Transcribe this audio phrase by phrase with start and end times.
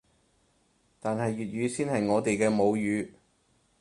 [0.99, 3.09] 但係粵語先係我哋嘅母語